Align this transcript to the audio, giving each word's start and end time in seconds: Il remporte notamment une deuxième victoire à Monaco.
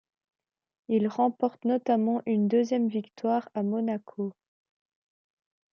Il 0.87 1.07
remporte 1.07 1.63
notamment 1.63 2.23
une 2.25 2.47
deuxième 2.47 2.87
victoire 2.87 3.47
à 3.53 3.61
Monaco. 3.61 4.33